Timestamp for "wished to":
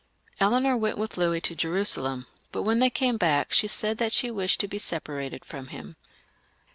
4.31-4.67